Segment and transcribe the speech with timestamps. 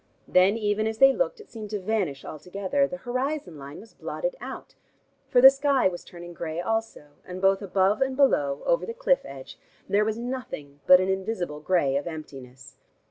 [0.27, 2.87] Then even as they looked, it seemed to vanish altogether.
[2.87, 4.73] The horizon line was blotted out,
[5.29, 9.21] for the sky was turning gray also, and both above and below, over the cliff
[9.23, 12.77] edge, there was nothing but an invisible gray of emptiness.